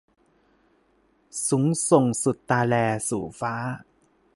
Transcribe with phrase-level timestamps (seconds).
[1.47, 2.75] สูงส่งสุดตาแล
[3.09, 3.53] สู่ฟ้า